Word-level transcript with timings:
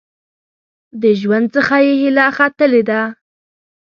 د 1.01 1.03
ژوند 1.21 1.47
څخه 1.55 1.75
یې 1.85 1.93
هیله 2.01 2.27
ختلې 2.37 2.81
ده. 2.89 3.01